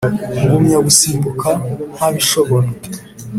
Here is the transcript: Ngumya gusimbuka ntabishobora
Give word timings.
Ngumya 0.43 0.77
gusimbuka 0.85 1.49
ntabishobora 1.95 2.67